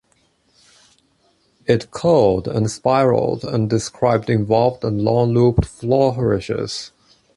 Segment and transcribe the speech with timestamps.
[1.67, 6.91] It curled and spiraled, and described involved and long-looped flourishes.